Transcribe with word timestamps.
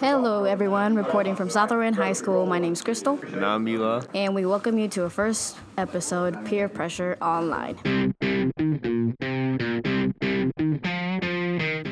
Hello, 0.00 0.44
everyone. 0.44 0.94
Reporting 0.94 1.34
from 1.36 1.48
South 1.48 1.72
Orange 1.72 1.96
High 1.96 2.12
School. 2.12 2.44
My 2.46 2.58
name's 2.58 2.82
Crystal, 2.82 3.18
And 3.32 3.44
I'm 3.44 3.64
Mila. 3.64 4.04
and 4.14 4.34
we 4.34 4.44
welcome 4.44 4.78
you 4.78 4.88
to 4.88 5.04
our 5.04 5.10
first 5.10 5.56
episode, 5.78 6.44
Peer 6.44 6.68
Pressure 6.68 7.16
Online. 7.22 7.76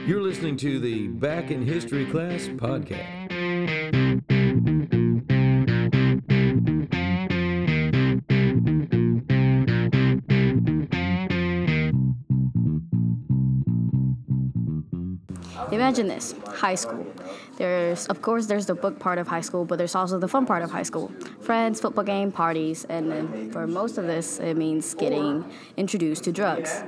You're 0.07 0.21
listening 0.23 0.57
to 0.59 0.79
the 0.81 1.09
Back 1.09 1.51
in 1.51 1.63
History 1.65 2.05
Class 2.07 2.49
podcast. 2.49 3.23
Imagine 15.73 16.09
this: 16.09 16.35
high 16.47 16.75
school. 16.75 17.07
There's, 17.57 18.07
of 18.07 18.21
course, 18.21 18.47
there's 18.47 18.67
the 18.67 18.75
book 18.75 18.99
part 18.99 19.19
of 19.19 19.29
high 19.29 19.41
school, 19.41 19.65
but 19.65 19.79
there's 19.79 19.95
also 19.95 20.19
the 20.19 20.29
fun 20.29 20.45
part 20.45 20.63
of 20.63 20.71
high 20.71 20.83
school: 20.83 21.13
friends, 21.41 21.81
football 21.81 22.05
game, 22.05 22.33
parties, 22.33 22.85
and 22.89 23.11
then 23.11 23.51
for 23.53 23.67
most 23.67 23.99
of 23.99 24.07
this, 24.07 24.39
it 24.41 24.57
means 24.57 24.95
getting 24.95 25.45
introduced 25.77 26.25
to 26.25 26.33
drugs. 26.33 26.83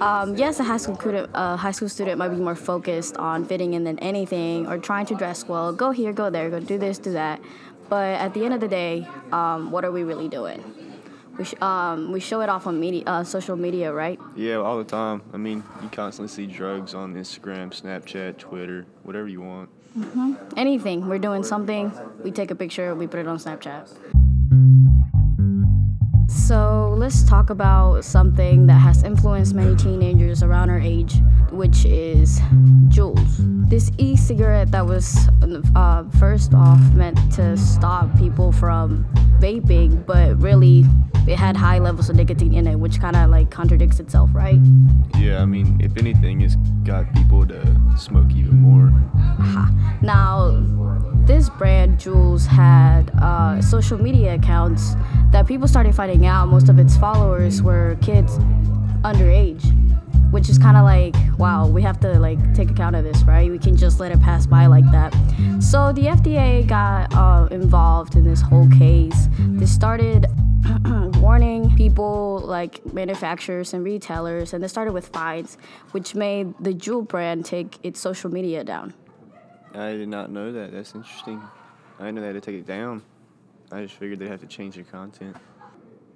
Um, 0.00 0.36
yes, 0.36 0.60
a 0.60 0.64
high 0.64 0.76
school 0.76 0.96
student, 0.96 1.30
a 1.34 1.56
high 1.56 1.72
school 1.72 1.88
student 1.88 2.18
might 2.18 2.28
be 2.28 2.36
more 2.36 2.54
focused 2.54 3.16
on 3.16 3.44
fitting 3.44 3.74
in 3.74 3.84
than 3.84 3.98
anything, 3.98 4.66
or 4.66 4.78
trying 4.78 5.06
to 5.06 5.14
dress 5.14 5.46
well. 5.46 5.72
Go 5.72 5.90
here, 5.90 6.12
go 6.12 6.30
there, 6.30 6.48
go 6.50 6.60
do 6.60 6.78
this, 6.78 6.98
do 6.98 7.12
that. 7.12 7.40
But 7.88 8.20
at 8.20 8.34
the 8.34 8.44
end 8.44 8.54
of 8.54 8.60
the 8.60 8.68
day, 8.68 9.08
um, 9.32 9.70
what 9.70 9.84
are 9.84 9.90
we 9.90 10.04
really 10.04 10.28
doing? 10.28 10.62
We, 11.38 11.44
sh- 11.44 11.54
um, 11.62 12.10
we 12.10 12.18
show 12.20 12.40
it 12.40 12.48
off 12.48 12.66
on 12.66 12.80
media, 12.80 13.04
uh, 13.06 13.22
social 13.24 13.56
media, 13.56 13.92
right? 13.92 14.18
Yeah, 14.34 14.56
all 14.56 14.76
the 14.76 14.84
time. 14.84 15.22
I 15.32 15.36
mean, 15.36 15.62
you 15.82 15.88
constantly 15.88 16.28
see 16.28 16.46
drugs 16.52 16.94
on 16.94 17.14
Instagram, 17.14 17.70
Snapchat, 17.70 18.38
Twitter, 18.38 18.86
whatever 19.04 19.28
you 19.28 19.40
want. 19.42 19.70
Anything. 20.56 21.08
We're 21.08 21.18
doing 21.18 21.42
something, 21.44 21.92
we 22.22 22.30
take 22.32 22.50
a 22.50 22.54
picture, 22.54 22.94
we 22.94 23.06
put 23.06 23.20
it 23.20 23.26
on 23.28 23.38
Snapchat. 23.38 24.17
Let's 27.08 27.22
talk 27.24 27.48
about 27.48 28.04
something 28.04 28.66
that 28.66 28.80
has 28.80 29.02
influenced 29.02 29.54
many 29.54 29.74
teenagers 29.76 30.42
around 30.42 30.68
our 30.68 30.78
age, 30.78 31.14
which 31.50 31.86
is 31.86 32.38
Juuls. 32.88 33.70
This 33.70 33.90
e 33.96 34.14
cigarette 34.14 34.70
that 34.72 34.84
was 34.84 35.16
uh, 35.74 36.04
first 36.18 36.52
off 36.52 36.78
meant 36.92 37.16
to 37.32 37.56
stop 37.56 38.14
people 38.18 38.52
from 38.52 39.06
vaping, 39.40 40.04
but 40.04 40.38
really 40.38 40.84
it 41.26 41.38
had 41.38 41.56
high 41.56 41.78
levels 41.78 42.10
of 42.10 42.16
nicotine 42.16 42.52
in 42.52 42.66
it, 42.66 42.78
which 42.78 43.00
kind 43.00 43.16
of 43.16 43.30
like 43.30 43.50
contradicts 43.50 44.00
itself, 44.00 44.28
right? 44.34 44.60
Yeah, 45.16 45.40
I 45.40 45.46
mean, 45.46 45.80
if 45.80 45.96
anything, 45.96 46.42
it's 46.42 46.56
got 46.84 47.10
people 47.14 47.46
to 47.46 47.76
smoke 47.96 48.30
even 48.32 48.56
more. 48.56 48.92
Now, 50.02 50.62
this 51.26 51.48
brand, 51.50 51.98
Juuls, 51.98 52.46
had 52.46 53.10
uh, 53.20 53.60
social 53.60 53.96
media 53.96 54.34
accounts 54.34 54.94
that 55.30 55.46
people 55.46 55.68
started 55.68 55.94
finding 55.94 56.26
out 56.26 56.48
most 56.48 56.68
of 56.68 56.78
its 56.78 56.96
followers 56.96 57.62
were 57.62 57.96
kids 58.00 58.38
underage, 59.04 59.62
which 60.32 60.48
is 60.48 60.58
kind 60.58 60.76
of 60.76 60.84
like, 60.84 61.14
wow, 61.38 61.66
we 61.66 61.82
have 61.82 62.00
to 62.00 62.18
like 62.18 62.38
take 62.54 62.70
account 62.70 62.96
of 62.96 63.04
this, 63.04 63.22
right? 63.24 63.50
We 63.50 63.58
can 63.58 63.76
just 63.76 64.00
let 64.00 64.10
it 64.10 64.20
pass 64.20 64.46
by 64.46 64.66
like 64.66 64.90
that. 64.90 65.12
So 65.60 65.92
the 65.92 66.06
FDA 66.06 66.66
got 66.66 67.14
uh, 67.14 67.48
involved 67.50 68.14
in 68.16 68.24
this 68.24 68.40
whole 68.40 68.68
case. 68.70 69.28
They 69.38 69.66
started 69.66 70.26
warning 71.16 71.74
people 71.76 72.40
like 72.44 72.84
manufacturers 72.92 73.74
and 73.74 73.84
retailers, 73.84 74.54
and 74.54 74.62
they 74.62 74.68
started 74.68 74.92
with 74.92 75.08
fines, 75.08 75.58
which 75.92 76.14
made 76.14 76.54
the 76.58 76.72
Juul 76.72 77.06
brand 77.06 77.44
take 77.44 77.78
its 77.82 78.00
social 78.00 78.30
media 78.30 78.64
down. 78.64 78.94
I 79.74 79.92
did 79.92 80.08
not 80.08 80.30
know 80.30 80.52
that. 80.52 80.72
That's 80.72 80.94
interesting. 80.94 81.42
I 81.98 82.06
didn't 82.06 82.16
know 82.16 82.20
they 82.22 82.26
had 82.28 82.32
to 82.34 82.40
take 82.40 82.60
it 82.60 82.66
down. 82.66 83.02
I 83.70 83.82
just 83.82 83.94
figured 83.94 84.18
they'd 84.18 84.28
have 84.28 84.40
to 84.40 84.46
change 84.46 84.76
the 84.76 84.82
content. 84.82 85.36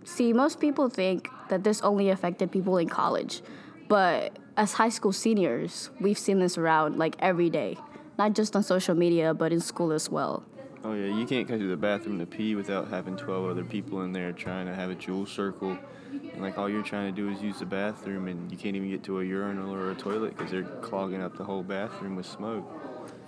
See, 0.04 0.32
most 0.32 0.58
people 0.58 0.88
think 0.88 1.28
that 1.48 1.62
this 1.64 1.80
only 1.82 2.10
affected 2.10 2.50
people 2.50 2.78
in 2.78 2.88
college, 2.88 3.42
but 3.88 4.38
as 4.56 4.72
high 4.72 4.88
school 4.88 5.12
seniors, 5.12 5.90
we've 6.00 6.18
seen 6.18 6.38
this 6.38 6.58
around 6.58 6.98
like 6.98 7.16
every 7.18 7.50
day, 7.50 7.76
not 8.18 8.34
just 8.34 8.56
on 8.56 8.62
social 8.62 8.94
media, 8.94 9.34
but 9.34 9.52
in 9.52 9.60
school 9.60 9.92
as 9.92 10.10
well. 10.10 10.44
Oh, 10.84 10.94
yeah, 10.94 11.16
you 11.16 11.26
can't 11.26 11.46
go 11.46 11.56
to 11.56 11.68
the 11.68 11.76
bathroom 11.76 12.18
to 12.18 12.26
pee 12.26 12.56
without 12.56 12.88
having 12.88 13.16
12 13.16 13.50
other 13.50 13.64
people 13.64 14.02
in 14.02 14.12
there 14.12 14.32
trying 14.32 14.66
to 14.66 14.74
have 14.74 14.90
a 14.90 14.96
Juul 14.96 15.28
circle. 15.28 15.78
And, 16.10 16.42
like, 16.42 16.58
all 16.58 16.68
you're 16.68 16.82
trying 16.82 17.14
to 17.14 17.22
do 17.22 17.30
is 17.30 17.40
use 17.40 17.60
the 17.60 17.66
bathroom, 17.66 18.26
and 18.26 18.50
you 18.50 18.58
can't 18.58 18.74
even 18.74 18.90
get 18.90 19.04
to 19.04 19.20
a 19.20 19.24
urinal 19.24 19.72
or 19.72 19.92
a 19.92 19.94
toilet 19.94 20.36
because 20.36 20.50
they're 20.50 20.64
clogging 20.64 21.22
up 21.22 21.36
the 21.36 21.44
whole 21.44 21.62
bathroom 21.62 22.16
with 22.16 22.26
smoke. 22.26 22.68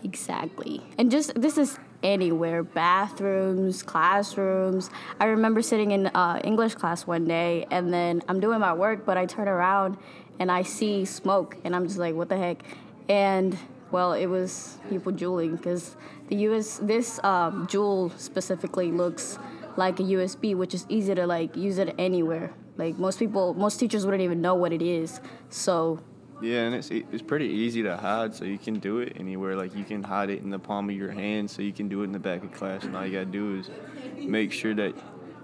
Exactly. 0.02 0.82
And 0.98 1.12
just 1.12 1.40
this 1.40 1.56
is 1.56 1.78
anywhere 2.03 2.62
bathrooms, 2.62 3.82
classrooms. 3.82 4.91
I 5.21 5.27
remember 5.27 5.62
sitting 5.62 5.93
in 5.93 6.06
uh, 6.09 6.41
English 6.44 6.75
class 6.75 7.06
one 7.06 7.25
day 7.27 7.66
and 7.71 7.93
then 7.93 8.22
I'm 8.28 8.41
doing 8.41 8.60
my 8.60 8.72
work, 8.72 9.06
but 9.06 9.16
I 9.16 9.27
turn 9.27 9.49
around 9.49 9.97
and 10.38 10.50
I 10.50 10.62
see 10.62 11.05
smoke 11.05 11.56
and 11.65 11.75
I'm 11.75 11.87
just 11.87 11.99
like, 11.99 12.15
what 12.15 12.28
the 12.28 12.37
heck? 12.37 12.62
And 13.09 13.56
well, 13.91 14.12
it 14.12 14.27
was 14.27 14.78
people 14.88 15.12
juuling 15.12 15.56
because 15.56 15.97
the 16.28 16.37
US, 16.49 16.78
this 16.82 17.22
um, 17.22 17.66
Juul 17.66 18.16
specifically 18.19 18.91
looks 18.91 19.38
like 19.76 20.00
a 20.00 20.03
USB, 20.03 20.56
which 20.56 20.75
is 20.75 20.87
easy 20.88 21.15
to 21.15 21.26
like 21.26 21.56
use 21.56 21.78
it 21.78 21.94
anywhere. 21.99 22.53
Like 22.76 22.99
most 22.99 23.19
people, 23.19 23.55
most 23.55 23.78
teachers 23.78 24.05
wouldn't 24.05 24.22
even 24.22 24.41
know 24.41 24.55
what 24.55 24.72
it 24.72 24.82
is. 24.82 25.21
So 25.49 26.00
Yeah, 26.42 26.62
and 26.62 26.74
it's 26.74 26.90
it's 26.90 27.22
pretty 27.22 27.46
easy 27.46 27.82
to 27.84 27.96
hide, 27.96 28.34
so 28.34 28.44
you 28.44 28.58
can 28.58 28.78
do 28.78 28.98
it 28.98 29.16
anywhere. 29.18 29.56
Like 29.56 29.74
you 29.74 29.84
can 29.84 30.02
hide 30.02 30.30
it 30.30 30.42
in 30.42 30.50
the 30.50 30.58
palm 30.58 30.90
of 30.90 30.96
your 30.96 31.10
hand, 31.10 31.50
so 31.50 31.62
you 31.62 31.72
can 31.72 31.88
do 31.88 32.02
it 32.02 32.04
in 32.04 32.12
the 32.12 32.18
back 32.18 32.42
of 32.42 32.52
class. 32.52 32.84
And 32.84 32.96
all 32.96 33.06
you 33.06 33.12
gotta 33.12 33.26
do 33.26 33.58
is 33.58 33.70
make 34.18 34.52
sure 34.52 34.74
that 34.74 34.94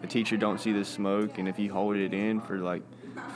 the 0.00 0.06
teacher 0.06 0.36
don't 0.36 0.60
see 0.60 0.72
the 0.72 0.84
smoke. 0.84 1.38
And 1.38 1.48
if 1.48 1.58
you 1.58 1.72
hold 1.72 1.96
it 1.96 2.12
in 2.12 2.40
for 2.40 2.58
like 2.58 2.82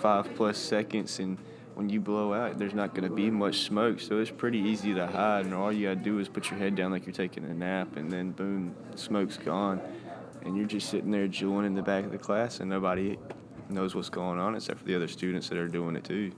five 0.01 0.35
plus 0.35 0.59
seconds, 0.59 1.19
and 1.21 1.39
when 1.75 1.89
you 1.89 2.01
blow 2.01 2.35
out, 2.35 2.59
there's 2.59 2.75
not 2.75 2.95
gonna 2.95 3.11
be 3.11 3.31
much 3.31 3.61
smoke. 3.61 4.01
So 4.01 4.19
it's 4.19 4.31
pretty 4.31 4.59
easy 4.59 4.93
to 4.95 5.07
hide. 5.07 5.45
And 5.45 5.55
all 5.55 5.73
you 5.73 5.89
gotta 5.89 6.05
do 6.05 6.19
is 6.19 6.29
put 6.29 6.51
your 6.51 6.59
head 6.59 6.75
down 6.75 6.91
like 6.91 7.07
you're 7.07 7.15
taking 7.15 7.45
a 7.45 7.55
nap, 7.55 7.97
and 7.97 8.11
then 8.11 8.33
boom, 8.33 8.75
smoke's 8.97 9.37
gone, 9.37 9.81
and 10.43 10.57
you're 10.57 10.67
just 10.67 10.89
sitting 10.91 11.11
there 11.11 11.29
juuling 11.29 11.67
in 11.67 11.75
the 11.75 11.83
back 11.83 12.05
of 12.05 12.11
the 12.11 12.19
class, 12.19 12.61
and 12.61 12.69
nobody 12.69 13.17
knows 13.71 13.95
what's 13.95 14.11
going 14.11 14.39
on 14.39 14.55
except 14.55 14.81
for 14.81 14.85
the 14.85 14.95
other 14.95 15.09
students 15.09 15.49
that 15.49 15.57
are 15.57 15.69
doing 15.69 15.97
it 15.97 16.05
too. 16.05 16.33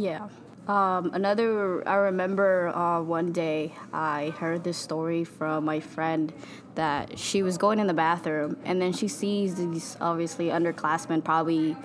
Yeah. 0.00 0.28
Um, 0.66 1.10
another, 1.12 1.86
I 1.86 1.96
remember 1.96 2.68
uh, 2.68 3.02
one 3.02 3.32
day 3.32 3.74
I 3.92 4.30
heard 4.38 4.64
this 4.64 4.78
story 4.78 5.24
from 5.24 5.66
my 5.66 5.80
friend 5.80 6.32
that 6.74 7.18
she 7.18 7.42
was 7.42 7.58
going 7.58 7.78
in 7.78 7.86
the 7.86 7.92
bathroom 7.92 8.56
and 8.64 8.80
then 8.80 8.94
she 8.94 9.08
sees 9.08 9.56
these 9.56 9.98
obviously 10.00 10.46
underclassmen, 10.46 11.22
probably 11.22 11.76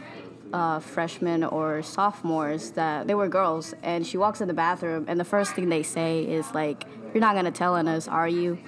uh, 0.54 0.80
freshmen 0.80 1.44
or 1.44 1.82
sophomores, 1.82 2.72
that 2.72 3.06
they 3.08 3.16
were 3.16 3.28
girls. 3.28 3.74
And 3.84 4.08
she 4.08 4.18
walks 4.18 4.40
in 4.40 4.48
the 4.48 4.54
bathroom 4.54 5.06
and 5.10 5.20
the 5.20 5.26
first 5.26 5.54
thing 5.54 5.68
they 5.68 5.84
say 5.84 6.24
is 6.24 6.54
like, 6.54 6.86
You're 7.14 7.20
not 7.22 7.34
going 7.34 7.46
to 7.46 7.52
tell 7.52 7.76
on 7.76 7.90
us, 7.90 8.08
are 8.08 8.30
you? 8.30 8.60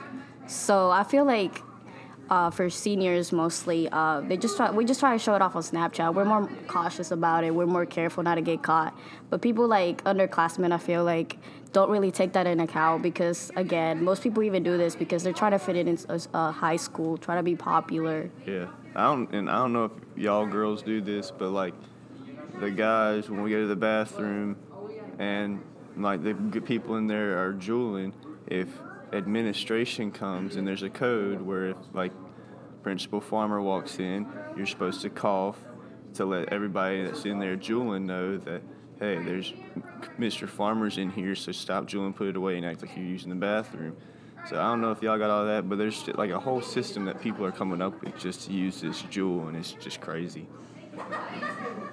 So 0.48 0.90
I 0.90 1.06
feel 1.06 1.24
like 1.24 1.62
uh, 2.30 2.50
for 2.50 2.70
seniors 2.70 3.32
mostly, 3.32 3.90
uh, 3.92 4.22
they 4.22 4.38
just 4.38 4.58
try, 4.58 4.72
we 4.72 4.86
just 4.86 5.00
try 5.00 5.14
to 5.14 5.20
show 5.20 5.36
it 5.36 5.42
off 5.42 5.56
on 5.56 5.62
Snapchat. 5.62 6.14
We're 6.14 6.26
more 6.26 6.50
cautious 6.68 7.12
about 7.12 7.44
it. 7.44 7.54
We're 7.54 7.66
more 7.66 7.86
careful 7.86 8.24
not 8.24 8.36
to 8.36 8.42
get 8.42 8.64
caught. 8.64 8.98
But 9.30 9.42
people 9.42 9.68
like 9.68 10.04
underclassmen, 10.04 10.72
I 10.72 10.78
feel 10.78 11.04
like, 11.04 11.38
don't 11.74 11.90
really 11.90 12.12
take 12.12 12.34
that 12.34 12.48
in 12.48 12.60
account 12.60 13.04
because, 13.04 13.52
again, 13.56 14.04
most 14.04 14.24
people 14.24 14.42
even 14.44 14.64
do 14.64 14.78
this 14.78 14.96
because 14.96 15.22
they're 15.24 15.34
trying 15.34 15.52
to 15.52 15.60
fit 15.60 15.76
it 15.76 15.88
in 15.88 15.98
uh, 16.34 16.52
high 16.52 16.78
school, 16.78 17.18
trying 17.18 17.38
to 17.38 17.44
be 17.44 17.56
popular. 17.56 18.32
Yeah, 18.46 18.68
I 18.96 19.04
don't, 19.04 19.32
and 19.34 19.50
I 19.50 19.58
don't 19.58 19.74
know 19.74 19.86
if 19.86 19.92
y'all 20.16 20.46
girls 20.48 20.82
do 20.82 21.02
this, 21.02 21.30
but 21.30 21.50
like 21.50 21.74
the 22.60 22.72
guys 22.72 23.30
when 23.30 23.44
we 23.44 23.52
go 23.52 23.62
to 23.62 23.68
the 23.68 23.76
bathroom, 23.76 24.58
and 25.20 25.62
like 25.98 26.24
the 26.24 26.34
people 26.62 26.96
in 26.96 27.08
there 27.08 27.38
are 27.44 27.54
juuling. 27.54 28.14
If 28.48 28.70
administration 29.14 30.12
comes 30.12 30.56
and 30.56 30.68
there's 30.68 30.84
a 30.84 30.90
code 30.90 31.42
where 31.42 31.70
if 31.70 31.78
like 31.94 32.12
Principal 32.84 33.22
Farmer 33.22 33.62
walks 33.62 34.00
in, 34.00 34.28
you're 34.56 34.66
supposed 34.66 35.02
to 35.02 35.10
cough 35.10 35.58
to 36.14 36.26
let 36.26 36.52
everybody 36.54 37.04
that's 37.04 37.26
in 37.26 37.40
there 37.40 37.56
juuling 37.56 38.06
know 38.06 38.38
that 38.38 38.62
hey, 39.00 39.22
there's 39.24 39.54
Mr. 40.20 40.50
Farmer's 40.50 40.98
in 40.98 41.12
here, 41.12 41.36
so 41.36 41.52
stop 41.52 41.86
juuling, 41.86 42.14
put 42.16 42.28
it 42.28 42.36
away, 42.36 42.58
and 42.58 42.66
act 42.66 42.82
like 42.82 42.96
you're 42.96 43.06
using 43.06 43.30
the 43.30 43.36
bathroom. 43.36 43.96
So 44.50 44.60
I 44.60 44.64
don't 44.64 44.82
know 44.82 44.92
if 44.92 45.02
y'all 45.02 45.18
got 45.18 45.30
all 45.30 45.46
that, 45.46 45.68
but 45.68 45.78
there's 45.78 46.08
like 46.16 46.32
a 46.32 46.40
whole 46.40 46.62
system 46.62 47.06
that 47.06 47.22
people 47.22 47.46
are 47.46 47.52
coming 47.52 47.82
up 47.82 48.02
with 48.02 48.18
just 48.18 48.48
to 48.48 48.54
use 48.54 48.82
this 48.82 49.02
Juul, 49.04 49.48
and 49.50 49.58
it's 49.58 49.74
just 49.74 50.02
crazy. 50.02 50.48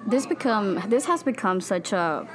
This 0.07 0.25
become 0.25 0.81
this 0.87 1.05
has 1.05 1.21
become 1.21 1.61
such 1.61 1.91
a 1.91 2.27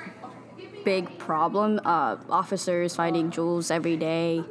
big 0.85 1.19
problem. 1.19 1.81
Uh, 1.85 2.17
officers 2.29 2.94
finding 2.94 3.31
Juuls 3.31 3.71
every 3.71 3.97
day. 3.97 4.44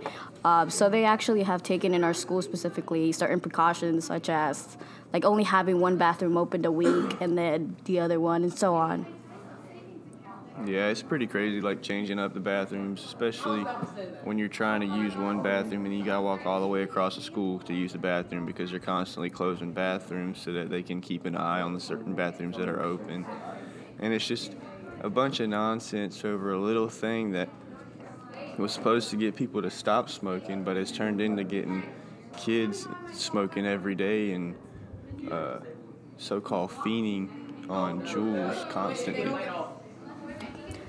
Uh, 0.43 0.69
so 0.69 0.89
they 0.89 1.03
actually 1.03 1.43
have 1.43 1.61
taken 1.63 1.93
in 1.93 2.03
our 2.03 2.13
school 2.13 2.41
specifically 2.41 3.11
certain 3.11 3.39
precautions 3.39 4.05
such 4.05 4.29
as 4.29 4.77
like 5.11 5.25
only 5.25 5.43
having 5.43 5.79
one 5.79 5.97
bathroom 5.97 6.37
opened 6.37 6.65
a 6.65 6.71
week 6.71 7.17
and 7.19 7.37
then 7.37 7.75
the 7.85 7.99
other 7.99 8.19
one 8.19 8.43
and 8.43 8.57
so 8.57 8.75
on. 8.75 9.05
Yeah, 10.65 10.87
it's 10.87 11.01
pretty 11.01 11.25
crazy, 11.25 11.61
like 11.61 11.81
changing 11.81 12.19
up 12.19 12.33
the 12.33 12.41
bathrooms, 12.41 13.05
especially 13.05 13.61
when 14.25 14.37
you're 14.37 14.49
trying 14.49 14.81
to 14.81 14.87
use 14.87 15.15
one 15.15 15.41
bathroom 15.41 15.85
and 15.85 15.97
you 15.97 16.03
gotta 16.03 16.21
walk 16.21 16.45
all 16.45 16.59
the 16.59 16.67
way 16.67 16.83
across 16.83 17.15
the 17.15 17.21
school 17.21 17.59
to 17.59 17.73
use 17.73 17.93
the 17.93 17.97
bathroom 17.97 18.45
because 18.45 18.71
they're 18.71 18.79
constantly 18.79 19.29
closing 19.29 19.71
bathrooms 19.71 20.41
so 20.41 20.51
that 20.51 20.69
they 20.69 20.83
can 20.83 20.99
keep 20.99 21.25
an 21.25 21.35
eye 21.37 21.61
on 21.61 21.73
the 21.73 21.79
certain 21.79 22.13
bathrooms 22.13 22.57
that 22.57 22.67
are 22.67 22.81
open. 22.81 23.25
And 23.99 24.13
it's 24.13 24.27
just 24.27 24.53
a 25.01 25.09
bunch 25.09 25.39
of 25.39 25.49
nonsense 25.49 26.25
over 26.25 26.53
a 26.53 26.59
little 26.59 26.89
thing 26.89 27.31
that 27.31 27.49
was 28.57 28.73
supposed 28.73 29.09
to 29.09 29.15
get 29.15 29.35
people 29.35 29.61
to 29.61 29.69
stop 29.69 30.09
smoking, 30.09 30.63
but 30.63 30.75
it's 30.75 30.91
turned 30.91 31.21
into 31.21 31.43
getting 31.43 31.83
kids 32.37 32.87
smoking 33.13 33.65
every 33.65 33.95
day 33.95 34.31
and 34.31 34.55
uh, 35.31 35.59
so-called 36.17 36.69
fiending 36.71 37.29
on 37.69 38.01
Juuls 38.01 38.69
constantly. 38.69 39.31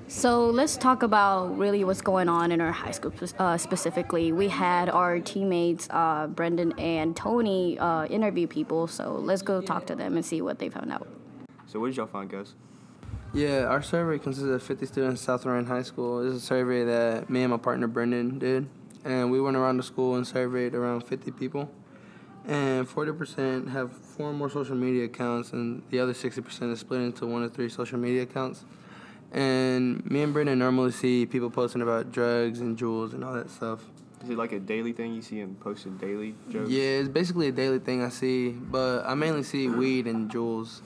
So 0.09 0.47
let's 0.47 0.77
talk 0.77 1.05
about 1.05 1.57
really 1.57 1.85
what's 1.85 2.01
going 2.01 2.29
on 2.29 2.51
in 2.51 2.61
our 2.61 2.73
high 2.73 2.91
school 2.91 3.13
uh, 3.39 3.57
specifically. 3.57 4.33
We 4.33 4.49
had 4.49 4.89
our 4.89 5.21
teammates, 5.21 5.87
uh, 5.91 6.27
Brendan 6.27 6.77
and 6.81 7.15
Tony, 7.15 7.79
uh, 7.79 8.07
interview 8.07 8.49
people. 8.49 8.89
So 8.89 9.13
let's 9.13 9.43
go 9.43 9.61
talk 9.61 9.87
to 9.87 9.95
them 9.95 10.17
and 10.17 10.27
see 10.27 10.43
what 10.43 10.59
they 10.59 10.69
found 10.69 10.91
out. 10.91 11.07
So 11.67 11.79
what 11.79 11.87
did 11.87 11.97
y'all 11.97 12.09
find, 12.09 12.29
guys? 12.29 12.55
Yeah, 13.33 13.67
our 13.67 13.81
survey 13.81 14.19
consisted 14.19 14.51
of 14.51 14.63
50 14.63 14.87
students 14.87 15.23
at 15.23 15.25
South 15.25 15.45
Lorraine 15.45 15.67
High 15.67 15.83
School. 15.83 16.19
Is 16.21 16.35
a 16.35 16.41
survey 16.41 16.85
that 16.85 17.31
me 17.31 17.43
and 17.43 17.53
my 17.53 17.59
partner 17.59 17.87
Brendan 17.87 18.41
did. 18.41 18.69
And 19.05 19.31
we 19.31 19.41
went 19.41 19.57
around 19.57 19.77
the 19.77 19.85
school 19.85 20.17
and 20.17 20.27
surveyed 20.27 20.75
around 20.75 21.03
50 21.03 21.31
people. 21.33 21.71
And 22.47 22.89
40% 22.89 23.71
have 23.71 23.93
four 23.93 24.31
or 24.31 24.33
more 24.33 24.51
social 24.51 24.75
media 24.75 25.05
accounts, 25.05 25.53
and 25.53 25.83
the 25.91 26.01
other 26.01 26.13
60% 26.13 26.73
is 26.73 26.81
split 26.81 27.03
into 27.03 27.27
one 27.27 27.45
or 27.45 27.49
three 27.49 27.69
social 27.69 27.99
media 27.99 28.23
accounts. 28.23 28.65
And 29.31 30.05
me 30.11 30.23
and 30.23 30.33
Brendan 30.33 30.59
normally 30.59 30.91
see 30.91 31.25
people 31.25 31.51
posting 31.51 31.83
about 31.83 32.11
drugs 32.11 32.61
and 32.61 32.77
Juuls 32.77 33.13
and 33.13 33.23
all 33.23 33.35
that 33.35 33.49
stuff. 33.49 33.85
Is 34.25 34.31
it 34.31 34.37
like 34.37 34.53
a 34.53 34.59
daily 34.59 34.93
thing 34.93 35.15
you 35.15 35.23
see 35.23 35.37
him 35.37 35.57
posting 35.61 35.97
daily 35.99 36.35
jokes? 36.51 36.69
Yeah, 36.69 36.99
it's 36.99 37.09
basically 37.09 37.49
a 37.49 37.53
daily 37.53 37.79
thing 37.79 38.03
I 38.03 38.09
see, 38.09 38.51
but 38.51 39.05
I 39.07 39.15
mainly 39.15 39.45
see 39.45 39.69
weed 39.69 40.09
and 40.09 40.29
Juuls. 40.29 40.81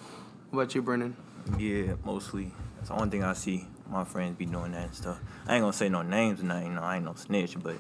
What 0.51 0.63
about 0.65 0.75
you, 0.75 0.83
Brendan? 0.83 1.17
Yeah, 1.59 1.95
mostly. 2.05 2.53
It's 2.81 2.89
the 2.89 2.95
only 2.95 3.11
thing 3.11 3.25
I 3.25 3.33
see. 3.35 3.67
My 3.91 4.05
friends 4.05 4.37
be 4.37 4.47
doing 4.47 4.73
that 4.73 4.87
and 4.87 4.95
stuff. 4.95 5.19
I 5.47 5.55
ain't 5.55 5.63
gonna 5.63 5.73
say 5.73 5.89
no 5.89 6.03
names 6.03 6.41
or 6.41 6.45
nothing, 6.45 6.69
you 6.69 6.73
know, 6.75 6.83
I 6.83 6.97
ain't 6.97 7.05
no 7.05 7.15
snitch, 7.15 7.57
but 7.63 7.77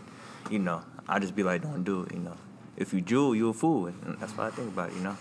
you 0.50 0.58
know, 0.58 0.82
I 1.08 1.18
just 1.18 1.34
be 1.34 1.42
like, 1.42 1.62
don't 1.62 1.82
do 1.84 2.02
it, 2.02 2.12
you 2.12 2.20
know. 2.20 2.36
If 2.76 2.92
you 2.92 3.00
Juul, 3.02 3.36
you 3.36 3.48
a 3.48 3.52
fool. 3.52 3.86
And 3.86 4.18
that's 4.20 4.36
what 4.36 4.48
I 4.48 4.50
think 4.50 4.68
about 4.72 4.90
it, 4.90 4.96
you 4.96 5.02
know. 5.02 5.16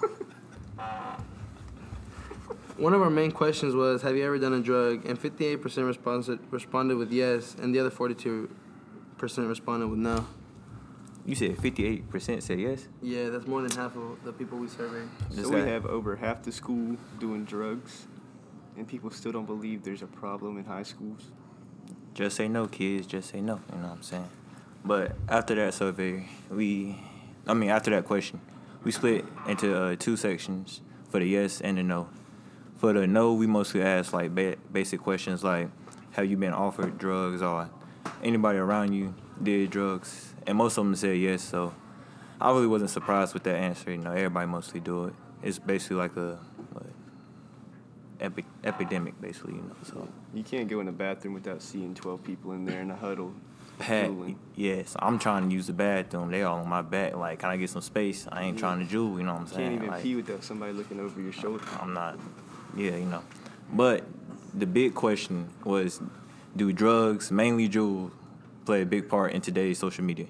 One 2.78 2.94
of 2.94 3.02
our 3.02 3.10
main 3.12 3.32
questions 3.32 3.76
was, 3.76 4.02
"Have 4.02 4.16
you 4.18 4.26
ever 4.26 4.40
done 4.40 4.54
a 4.54 4.60
drug?" 4.62 5.06
And 5.06 5.20
58% 5.20 5.86
responded 5.86 6.40
responded 6.50 6.98
with 6.98 7.12
yes, 7.12 7.56
and 7.62 7.74
the 7.74 7.80
other 7.80 7.92
42% 7.92 8.50
responded 9.48 9.88
with 9.88 10.00
no. 10.00 10.26
You 11.26 11.36
said 11.36 11.56
58% 11.56 12.42
said 12.44 12.60
yes? 12.60 12.88
Yeah, 13.02 13.30
that's 13.30 13.48
more 13.48 13.62
than 13.62 13.72
half 13.78 13.96
of 13.96 14.18
the 14.26 14.34
people 14.34 14.58
we 14.58 14.68
surveyed. 14.68 15.08
Does 15.30 15.46
So 15.46 15.50
we 15.52 15.62
that- 15.62 15.68
have 15.70 15.86
over 15.86 16.16
half 16.18 16.42
the 16.44 16.52
school 16.52 16.98
doing 17.20 17.46
drugs, 17.46 18.08
and 18.78 18.88
people 18.88 19.10
still 19.12 19.32
don't 19.32 19.46
believe 19.46 19.84
there's 19.84 20.02
a 20.02 20.08
problem 20.08 20.58
in 20.58 20.66
high 20.66 20.84
schools. 20.84 21.32
Just 22.14 22.38
say 22.38 22.48
no, 22.48 22.68
kids. 22.68 23.08
Just 23.08 23.30
say 23.30 23.42
no. 23.42 23.60
You 23.72 23.80
know 23.80 23.88
what 23.88 23.94
I'm 23.94 24.04
saying? 24.04 24.30
But 24.86 25.16
after 25.30 25.56
that 25.56 25.74
survey, 25.74 26.28
we, 26.50 27.00
I 27.48 27.54
mean, 27.54 27.70
after 27.70 27.92
that 27.92 28.06
question, 28.06 28.42
we 28.84 28.92
split 28.92 29.26
into 29.48 29.76
uh, 29.76 29.96
two 29.98 30.18
sections 30.18 30.82
for 31.10 31.20
the 31.20 31.26
yes 31.26 31.62
and 31.62 31.78
the 31.78 31.84
no. 31.84 32.10
For 32.78 32.94
the 32.94 33.08
no, 33.08 33.34
we 33.34 33.48
mostly 33.48 33.82
asked 33.82 34.14
like 34.14 34.36
ba- 34.36 34.58
basic 34.72 35.00
questions 35.00 35.44
like, 35.44 35.70
have 36.12 36.30
you 36.30 36.38
been 36.38 36.54
offered 36.54 36.98
drugs 36.98 37.42
or 37.42 37.70
anybody 38.22 38.60
around 38.60 38.94
you 38.94 39.16
did 39.42 39.70
drugs? 39.70 40.34
And 40.46 40.58
most 40.58 40.78
of 40.78 40.84
them 40.84 40.96
said 40.96 41.18
yes. 41.18 41.42
So 41.42 41.74
I 42.42 42.52
really 42.52 42.68
wasn't 42.68 42.92
surprised 42.92 43.34
with 43.34 43.44
that 43.44 43.56
answer. 43.56 43.92
You 43.92 43.98
know, 43.98 44.12
everybody 44.12 44.48
mostly 44.48 44.82
do 44.82 45.06
it. 45.06 45.14
It's 45.42 45.60
basically 45.60 45.98
like 45.98 46.16
a 46.18 46.40
epidemic, 48.24 49.20
basically. 49.20 49.56
You 49.56 49.62
know, 49.62 49.76
so. 49.84 50.08
You 50.34 50.44
can't 50.44 50.68
go 50.68 50.80
in 50.80 50.86
the 50.86 50.92
bathroom 50.92 51.34
without 51.34 51.62
seeing 51.62 51.94
12 51.94 52.24
people 52.24 52.54
in 52.54 52.66
there 52.66 52.82
in 52.82 52.90
a 52.90 52.96
huddle. 52.96 53.34
Pat, 53.80 54.12
yes, 54.56 54.96
I'm 55.00 55.18
trying 55.18 55.50
to 55.50 55.54
use 55.54 55.68
the 55.68 55.74
bathroom. 55.74 56.30
They 56.30 56.44
all 56.44 56.60
on 56.60 56.70
my 56.70 56.84
back. 56.84 57.16
Like, 57.16 57.40
can 57.40 57.50
I 57.50 57.58
get 57.58 57.72
some 57.72 57.82
space? 57.82 58.28
I 58.32 58.44
ain't 58.44 58.60
trying 58.60 58.88
to 58.88 58.96
Juul. 58.96 59.18
You 59.18 59.24
know 59.24 59.34
what 59.34 59.42
I'm 59.42 59.48
saying? 59.48 59.70
can't 59.72 59.74
even 59.74 59.90
like, 59.90 60.04
pee 60.04 60.16
without 60.16 60.44
somebody 60.44 60.74
looking 60.74 61.00
over 61.00 61.20
your 61.20 61.32
shoulder. 61.34 61.66
I'm 61.80 61.94
not. 61.94 62.20
Yeah, 62.78 62.96
you 62.96 63.06
know. 63.06 63.24
But 63.74 64.06
the 64.54 64.68
big 64.68 64.94
question 64.94 65.50
was, 65.66 66.02
do 66.56 66.72
drugs, 66.72 67.32
mainly 67.32 67.68
Juul, 67.68 68.12
play 68.66 68.84
a 68.84 68.86
big 68.86 69.10
part 69.10 69.34
in 69.34 69.42
today's 69.42 69.80
social 69.80 70.04
media? 70.04 70.28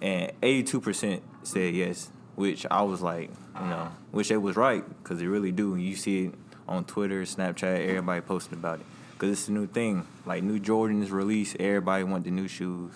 And 0.00 0.32
82% 0.40 1.20
said 1.42 1.74
yes, 1.74 2.10
which 2.36 2.66
I 2.70 2.82
was 2.82 3.02
like, 3.02 3.30
you 3.60 3.66
know, 3.66 3.90
wish 4.12 4.28
they 4.28 4.36
was 4.36 4.54
right 4.56 4.84
because 5.02 5.18
they 5.18 5.26
really 5.26 5.52
do. 5.52 5.74
You 5.74 5.96
see 5.96 6.26
it 6.26 6.34
on 6.68 6.84
Twitter, 6.84 7.22
Snapchat, 7.22 7.88
everybody 7.88 8.20
posting 8.20 8.58
about 8.58 8.80
it 8.80 8.86
because 9.12 9.30
it's 9.30 9.48
a 9.48 9.52
new 9.52 9.66
thing. 9.66 10.06
Like 10.24 10.42
new 10.42 10.60
Jordans 10.60 11.10
release, 11.10 11.56
everybody 11.58 12.04
want 12.04 12.24
the 12.24 12.30
new 12.30 12.48
shoes, 12.48 12.92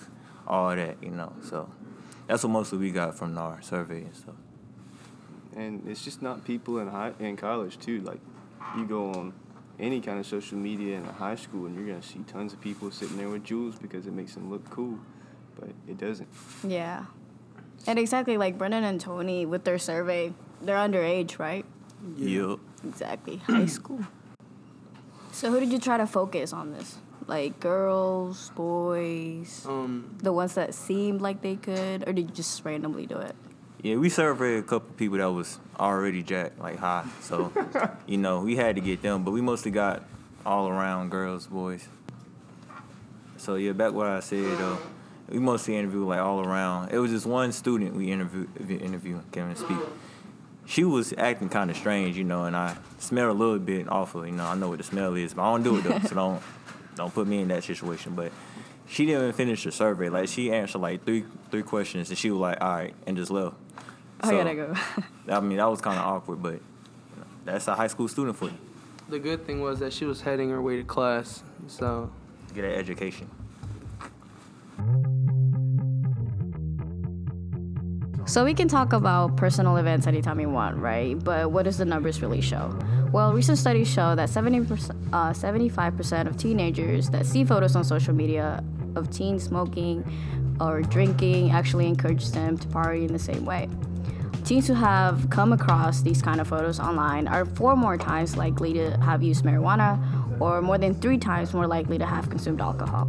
all 0.46 0.75
that, 0.75 1.02
you 1.02 1.11
know. 1.11 1.32
So 1.43 1.70
that's 2.26 2.43
what 2.44 2.50
mostly 2.50 2.78
we 2.78 2.90
got 2.90 3.17
from 3.17 3.37
our 3.38 3.61
survey 3.62 4.02
and 4.02 4.14
stuff. 4.14 4.34
And 5.56 5.87
it's 5.88 6.05
just 6.05 6.22
not 6.22 6.44
people 6.44 6.78
in 6.78 6.88
high 6.88 7.12
in 7.19 7.37
college 7.37 7.78
too. 7.78 8.00
Like 8.02 8.20
you 8.76 8.87
go 8.87 9.12
on 9.12 9.32
any 9.78 10.00
kind 10.00 10.20
of 10.20 10.26
social 10.26 10.58
media 10.58 10.99
in 10.99 11.06
a 11.06 11.12
high 11.12 11.37
school 11.37 11.66
and 11.66 11.75
you're 11.75 11.87
gonna 11.87 12.02
see 12.02 12.20
tons 12.26 12.52
of 12.52 12.61
people 12.61 12.90
sitting 12.90 13.16
there 13.16 13.28
with 13.28 13.44
Juuls 13.44 13.81
because 13.81 14.06
it 14.06 14.12
makes 14.12 14.34
them 14.34 14.50
look 14.50 14.69
cool, 14.70 14.99
but 15.58 15.70
it 15.88 15.96
doesn't. 15.96 16.28
Yeah. 16.62 17.06
And 17.87 17.99
exactly 17.99 18.37
like 18.37 18.58
Brendan 18.58 18.84
and 18.84 19.00
Tony 19.00 19.46
with 19.46 19.64
their 19.64 19.78
survey, 19.78 20.34
they're 20.61 20.76
underage, 20.76 21.38
right? 21.38 21.64
Yup. 22.17 22.61
Exactly. 22.85 23.37
High 23.38 23.67
school. 23.67 24.00
So 25.32 25.50
who 25.50 25.61
did 25.61 25.73
you 25.73 25.79
try 25.79 25.97
to 25.97 26.06
focus 26.06 26.52
on 26.52 26.73
this? 26.73 26.99
Like 27.26 27.61
girls, 27.61 28.50
boys, 28.56 29.64
Um, 29.69 30.17
the 30.23 30.32
ones 30.32 30.55
that 30.55 30.75
seemed 30.75 31.20
like 31.20 31.43
they 31.43 31.56
could, 31.56 32.08
or 32.08 32.12
did 32.12 32.31
you 32.31 32.35
just 32.35 32.64
randomly 32.64 33.06
do 33.06 33.17
it? 33.19 33.37
Yeah, 33.82 33.97
we 33.97 34.08
surveyed 34.11 34.58
a 34.58 34.62
couple 34.62 34.93
people 34.97 35.19
that 35.19 35.31
was 35.31 35.58
already 35.79 36.23
jacked, 36.23 36.58
like 36.58 36.79
high. 36.79 37.06
So, 37.20 37.52
you 38.06 38.19
know, 38.19 38.41
we 38.41 38.56
had 38.56 38.76
to 38.76 38.82
get 38.82 39.00
them, 39.02 39.25
but 39.25 39.31
we 39.31 39.41
mostly 39.41 39.70
got 39.70 40.02
all 40.44 40.69
around 40.69 41.11
girls, 41.11 41.47
boys. 41.47 41.88
So 43.37 43.55
yeah, 43.55 43.73
back 43.73 43.93
what 43.93 44.06
I 44.06 44.20
said 44.20 44.58
though, 44.58 44.79
we 45.29 45.38
mostly 45.38 45.76
interviewed 45.76 46.06
like 46.08 46.19
all 46.20 46.41
around. 46.47 46.91
It 46.93 46.99
was 46.99 47.11
just 47.11 47.25
one 47.26 47.52
student 47.52 47.94
we 47.94 48.11
interviewed, 48.11 48.49
interview 48.69 49.21
came 49.33 49.45
and 49.45 49.57
speak. 49.57 49.78
She 50.70 50.84
was 50.84 51.12
acting 51.18 51.48
kind 51.48 51.68
of 51.68 51.76
strange, 51.76 52.16
you 52.16 52.22
know, 52.22 52.44
and 52.44 52.54
I 52.56 52.76
smelled 53.00 53.30
a 53.30 53.38
little 53.38 53.58
bit 53.58 53.88
awful. 53.90 54.24
You 54.24 54.30
know, 54.30 54.46
I 54.46 54.54
know 54.54 54.68
what 54.68 54.78
the 54.78 54.84
smell 54.84 55.16
is, 55.16 55.34
but 55.34 55.42
I 55.42 55.52
don't 55.52 55.64
do 55.64 55.78
it 55.78 55.82
though, 55.82 55.98
so 56.08 56.14
don't 56.14 56.42
don't 56.94 57.12
put 57.12 57.26
me 57.26 57.40
in 57.40 57.48
that 57.48 57.64
situation. 57.64 58.14
But 58.14 58.30
she 58.86 59.04
didn't 59.04 59.22
even 59.22 59.32
finish 59.32 59.64
the 59.64 59.72
survey. 59.72 60.08
Like 60.10 60.28
she 60.28 60.52
answered 60.52 60.78
like 60.78 61.04
three 61.04 61.24
three 61.50 61.64
questions, 61.64 62.08
and 62.10 62.16
she 62.16 62.30
was 62.30 62.38
like, 62.40 62.60
"All 62.60 62.72
right," 62.72 62.94
and 63.04 63.16
just 63.16 63.32
left. 63.32 63.56
Oh, 64.22 64.28
I 64.28 64.44
gotta 64.44 64.54
go. 64.54 64.74
I 65.28 65.40
mean, 65.40 65.58
that 65.58 65.68
was 65.68 65.80
kind 65.80 65.98
of 65.98 66.06
awkward, 66.06 66.40
but 66.40 66.52
you 66.54 66.60
know, 67.16 67.24
that's 67.44 67.66
a 67.66 67.74
high 67.74 67.88
school 67.88 68.06
student 68.06 68.36
for 68.36 68.44
you. 68.44 68.58
the 69.08 69.18
good 69.18 69.44
thing 69.44 69.60
was 69.60 69.80
that 69.80 69.92
she 69.92 70.04
was 70.04 70.20
heading 70.20 70.50
her 70.50 70.62
way 70.62 70.76
to 70.76 70.84
class, 70.84 71.42
so 71.66 72.12
Get 72.54 72.64
an 72.64 72.72
education. 72.72 73.28
So 78.30 78.44
we 78.44 78.54
can 78.54 78.68
talk 78.68 78.92
about 78.92 79.37
personal 79.37 79.76
events 79.78 80.06
anytime 80.06 80.37
we 80.37 80.46
want, 80.46 80.76
right? 80.76 81.18
But 81.18 81.50
what 81.50 81.64
does 81.64 81.78
the 81.78 81.84
numbers 81.84 82.22
really 82.22 82.40
show? 82.40 82.72
Well, 83.10 83.32
recent 83.32 83.58
studies 83.58 83.88
show 83.88 84.14
that 84.14 84.28
70%, 84.28 84.94
uh, 85.12 85.32
75% 85.32 86.28
of 86.28 86.37
teenagers 86.37 87.10
that 87.10 87.26
see 87.26 87.44
photos 87.44 87.75
on 87.75 87.82
social 87.82 88.14
media 88.14 88.62
of 88.94 89.10
teens 89.10 89.42
smoking 89.42 90.04
or 90.60 90.80
drinking 90.82 91.50
actually 91.50 91.88
encourage 91.88 92.30
them 92.30 92.56
to 92.56 92.68
party 92.68 93.04
in 93.04 93.12
the 93.12 93.18
same 93.18 93.44
way. 93.44 93.68
Teens 94.44 94.68
who 94.68 94.75
have 94.75 95.28
come 95.30 95.52
across 95.52 96.02
these 96.02 96.22
kind 96.22 96.40
of 96.40 96.46
photos 96.46 96.78
online 96.78 97.26
are 97.26 97.44
four 97.44 97.75
more 97.75 97.99
times 97.99 98.37
likely 98.37 98.72
to 98.75 98.96
have 98.99 99.25
used 99.25 99.44
marijuana 99.44 99.99
or 100.40 100.61
more 100.62 100.78
than 100.78 100.94
three 100.94 101.18
times 101.18 101.52
more 101.52 101.66
likely 101.66 101.99
to 101.99 102.06
have 102.06 102.28
consumed 102.28 102.61
alcohol. 102.61 103.04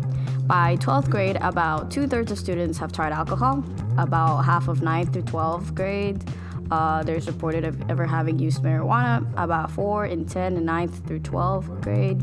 By 0.45 0.75
12th 0.77 1.09
grade, 1.09 1.37
about 1.41 1.89
two 1.89 2.07
thirds 2.07 2.31
of 2.31 2.37
students 2.37 2.77
have 2.77 2.91
tried 2.91 3.13
alcohol. 3.13 3.63
About 3.97 4.43
half 4.43 4.67
of 4.67 4.79
9th 4.79 5.13
through 5.13 5.23
12th 5.23 5.73
grade, 5.73 6.23
uh, 6.71 7.03
there's 7.03 7.27
reported 7.27 7.65
of 7.65 7.89
ever 7.89 8.05
having 8.05 8.37
used 8.37 8.61
marijuana. 8.61 9.25
About 9.37 9.71
4 9.71 10.07
in 10.07 10.25
10 10.25 10.57
and 10.57 10.67
9th 10.67 11.05
through 11.07 11.21
12th 11.21 11.81
grade, 11.81 12.21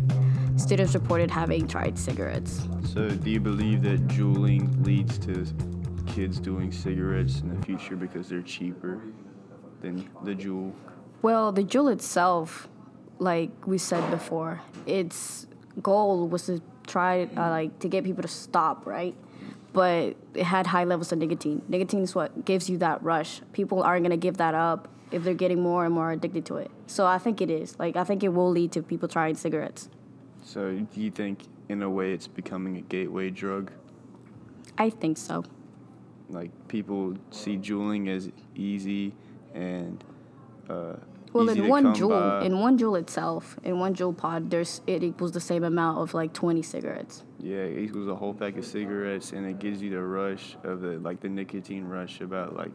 students 0.56 0.94
reported 0.94 1.30
having 1.30 1.66
tried 1.66 1.98
cigarettes. 1.98 2.66
So 2.84 3.08
do 3.08 3.30
you 3.30 3.40
believe 3.40 3.82
that 3.82 4.06
juuling 4.08 4.82
leads 4.84 5.18
to 5.20 5.46
kids 6.06 6.40
doing 6.40 6.72
cigarettes 6.72 7.40
in 7.40 7.54
the 7.54 7.64
future 7.64 7.96
because 7.96 8.28
they're 8.28 8.42
cheaper 8.42 9.00
than 9.80 10.08
the 10.24 10.34
Juul? 10.34 10.72
Well, 11.22 11.52
the 11.52 11.62
jewel 11.64 11.88
itself, 11.88 12.68
like 13.18 13.50
we 13.66 13.78
said 13.78 14.08
before, 14.10 14.60
it's 14.86 15.46
goal 15.82 16.28
was 16.28 16.46
to 16.46 16.60
try 16.86 17.28
uh, 17.36 17.50
like 17.50 17.78
to 17.80 17.88
get 17.88 18.04
people 18.04 18.22
to 18.22 18.28
stop, 18.28 18.86
right? 18.86 19.14
But 19.72 20.16
it 20.34 20.44
had 20.44 20.66
high 20.66 20.84
levels 20.84 21.12
of 21.12 21.18
nicotine. 21.18 21.62
Nicotine 21.68 22.02
is 22.02 22.14
what 22.14 22.44
gives 22.44 22.68
you 22.70 22.78
that 22.78 23.02
rush. 23.02 23.42
People 23.52 23.82
aren't 23.82 24.04
gonna 24.04 24.16
give 24.16 24.38
that 24.38 24.54
up 24.54 24.88
if 25.10 25.24
they're 25.24 25.34
getting 25.34 25.60
more 25.60 25.84
and 25.84 25.94
more 25.94 26.12
addicted 26.12 26.44
to 26.46 26.56
it. 26.56 26.70
So 26.86 27.06
I 27.06 27.18
think 27.18 27.40
it 27.40 27.50
is. 27.50 27.78
Like 27.78 27.96
I 27.96 28.04
think 28.04 28.22
it 28.22 28.30
will 28.30 28.50
lead 28.50 28.72
to 28.72 28.82
people 28.82 29.08
trying 29.08 29.34
cigarettes. 29.36 29.88
So 30.42 30.72
do 30.72 31.00
you 31.00 31.10
think, 31.10 31.44
in 31.68 31.82
a 31.82 31.90
way, 31.90 32.12
it's 32.12 32.26
becoming 32.26 32.78
a 32.78 32.80
gateway 32.80 33.28
drug? 33.28 33.70
I 34.78 34.90
think 34.90 35.18
so. 35.18 35.44
Like 36.30 36.50
people 36.68 37.16
see 37.30 37.56
juuling 37.56 38.08
as 38.08 38.30
easy 38.54 39.14
and 39.54 40.02
uh, 40.70 40.94
Well, 41.32 41.48
in 41.48 41.68
one 41.68 41.94
Juul, 41.94 42.40
by. 42.40 42.46
in 42.46 42.58
one 42.58 42.78
Juul 42.78 42.98
itself, 42.98 43.58
in 43.62 43.78
one 43.78 43.94
Juul 43.94 44.16
pod, 44.16 44.50
there's 44.50 44.80
it 44.86 45.02
equals 45.02 45.32
the 45.32 45.40
same 45.40 45.64
amount 45.64 45.98
of 45.98 46.14
like 46.14 46.32
20 46.32 46.62
cigarettes. 46.62 47.22
Yeah, 47.38 47.58
it 47.58 47.78
equals 47.78 48.08
a 48.08 48.14
whole 48.14 48.34
pack 48.34 48.56
of 48.56 48.64
cigarettes, 48.64 49.32
and 49.32 49.46
it 49.46 49.58
gives 49.58 49.82
you 49.82 49.90
the 49.90 50.02
rush 50.02 50.56
of 50.64 50.80
the 50.80 50.98
like 50.98 51.20
the 51.20 51.28
nicotine 51.28 51.84
rush 51.84 52.20
about 52.20 52.56
like 52.56 52.72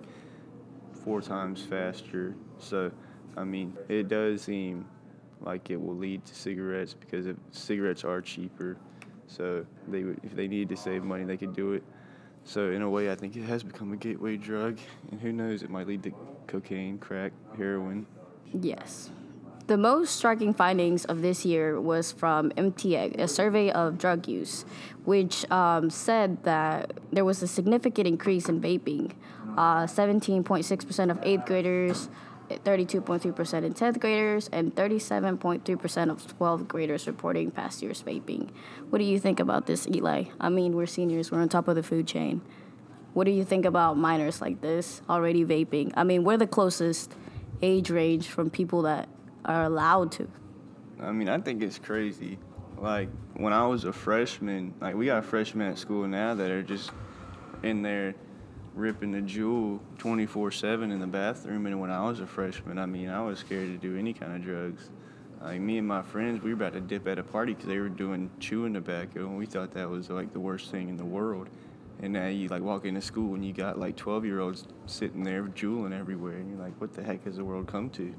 four 1.03 1.21
times 1.21 1.61
faster. 1.61 2.35
So, 2.59 2.91
I 3.35 3.43
mean, 3.43 3.75
it 3.89 4.07
does 4.07 4.43
seem 4.43 4.85
like 5.41 5.69
it 5.69 5.81
will 5.81 5.95
lead 5.95 6.25
to 6.25 6.35
cigarettes 6.35 6.93
because 6.93 7.27
if 7.27 7.35
cigarettes 7.51 8.03
are 8.03 8.21
cheaper, 8.21 8.77
so 9.27 9.65
they 9.87 10.03
if 10.23 10.35
they 10.35 10.47
need 10.47 10.69
to 10.69 10.77
save 10.77 11.03
money, 11.03 11.23
they 11.23 11.37
could 11.37 11.55
do 11.55 11.73
it. 11.73 11.83
So 12.45 12.71
in 12.71 12.81
a 12.81 12.89
way, 12.89 13.09
I 13.09 13.15
think 13.15 13.35
it 13.35 13.43
has 13.43 13.63
become 13.63 13.93
a 13.93 13.97
gateway 13.97 14.37
drug, 14.37 14.77
and 15.11 15.19
who 15.19 15.31
knows, 15.31 15.63
it 15.63 15.69
might 15.69 15.87
lead 15.87 16.03
to 16.03 16.13
cocaine, 16.47 16.97
crack, 16.97 17.31
heroin. 17.57 18.05
Yes. 18.53 19.09
The 19.65 19.77
most 19.77 20.17
striking 20.17 20.53
findings 20.53 21.05
of 21.05 21.21
this 21.21 21.45
year 21.45 21.79
was 21.79 22.11
from 22.11 22.51
MTF, 22.51 23.17
a 23.17 23.29
survey 23.29 23.71
of 23.71 23.97
drug 23.97 24.27
use, 24.27 24.65
which 25.05 25.49
um, 25.49 25.89
said 25.89 26.43
that 26.43 26.99
there 27.13 27.23
was 27.23 27.41
a 27.41 27.47
significant 27.47 28.05
increase 28.05 28.49
in 28.49 28.59
vaping. 28.59 29.13
Uh, 29.57 29.85
17.6% 29.85 31.11
of 31.11 31.19
eighth 31.23 31.45
graders, 31.45 32.09
32.3% 32.49 33.63
in 33.63 33.73
10th 33.73 33.99
graders, 33.99 34.49
and 34.51 34.75
37.3% 34.75 36.11
of 36.11 36.37
12th 36.37 36.67
graders 36.67 37.07
reporting 37.07 37.49
past 37.49 37.81
year's 37.81 38.03
vaping. 38.03 38.49
What 38.89 38.99
do 38.99 39.05
you 39.05 39.17
think 39.17 39.39
about 39.39 39.65
this, 39.65 39.87
Eli? 39.87 40.25
I 40.41 40.49
mean, 40.49 40.75
we're 40.75 40.87
seniors, 40.87 41.31
we're 41.31 41.39
on 41.39 41.47
top 41.47 41.69
of 41.69 41.75
the 41.75 41.83
food 41.83 42.05
chain. 42.05 42.41
What 43.13 43.25
do 43.25 43.31
you 43.31 43.45
think 43.45 43.63
about 43.63 43.97
minors 43.97 44.41
like 44.41 44.59
this 44.61 45.01
already 45.09 45.45
vaping? 45.45 45.93
I 45.95 46.03
mean, 46.03 46.23
we're 46.23 46.37
the 46.37 46.47
closest 46.47 47.13
age 47.63 47.89
range 47.89 48.27
from 48.27 48.49
people 48.49 48.83
that 48.83 49.07
are 49.45 49.63
allowed 49.63 50.11
to. 50.11 50.27
I 50.99 51.11
mean, 51.11 51.29
I 51.29 51.39
think 51.39 51.63
it's 51.63 51.79
crazy. 51.79 52.37
Like 52.77 53.09
when 53.35 53.53
I 53.53 53.65
was 53.65 53.85
a 53.85 53.93
freshman, 53.93 54.73
like 54.81 54.95
we 54.95 55.05
got 55.05 55.23
freshmen 55.25 55.71
at 55.71 55.77
school 55.77 56.05
now 56.07 56.35
that 56.35 56.51
are 56.51 56.61
just 56.61 56.91
in 57.63 57.81
there 57.81 58.13
ripping 58.75 59.11
the 59.11 59.21
Juul 59.21 59.79
24/7 59.97 60.91
in 60.91 60.99
the 60.99 61.07
bathroom. 61.07 61.65
And 61.65 61.79
when 61.79 61.89
I 61.89 62.03
was 62.05 62.19
a 62.19 62.27
freshman, 62.27 62.77
I 62.77 62.85
mean, 62.85 63.09
I 63.09 63.21
was 63.21 63.39
scared 63.39 63.69
to 63.69 63.77
do 63.77 63.97
any 63.97 64.13
kind 64.13 64.35
of 64.35 64.43
drugs. 64.43 64.91
Like 65.41 65.61
me 65.61 65.77
and 65.77 65.87
my 65.87 66.01
friends, 66.01 66.41
we 66.41 66.49
were 66.49 66.55
about 66.55 66.73
to 66.73 66.81
dip 66.81 67.07
at 67.07 67.19
a 67.19 67.23
party 67.23 67.53
because 67.53 67.67
they 67.67 67.79
were 67.79 67.89
doing 67.89 68.29
chewing 68.39 68.73
tobacco, 68.73 69.27
and 69.27 69.37
we 69.37 69.45
thought 69.45 69.71
that 69.71 69.89
was 69.89 70.09
like 70.09 70.33
the 70.33 70.39
worst 70.39 70.71
thing 70.71 70.89
in 70.89 70.97
the 70.97 71.05
world. 71.05 71.49
And 72.01 72.13
now 72.13 72.27
you 72.27 72.47
like 72.49 72.61
walk 72.61 72.85
into 72.85 73.01
school 73.01 73.35
and 73.35 73.45
you 73.45 73.53
got 73.53 73.79
like 73.79 73.95
12 73.95 74.25
year 74.25 74.39
olds 74.39 74.65
sitting 74.87 75.23
there 75.23 75.43
juuling 75.43 75.97
everywhere, 75.97 76.37
and 76.37 76.49
you're 76.49 76.59
like, 76.59 76.79
what 76.81 76.93
the 76.93 77.03
heck 77.03 77.23
has 77.25 77.37
the 77.37 77.45
world 77.45 77.67
come 77.67 77.89
to? 77.91 78.13